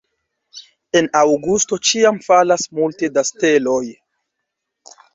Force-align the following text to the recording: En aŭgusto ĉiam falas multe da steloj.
En 1.01 1.09
aŭgusto 1.19 1.79
ĉiam 1.91 2.19
falas 2.31 2.67
multe 2.81 3.13
da 3.19 3.27
steloj. 3.33 3.83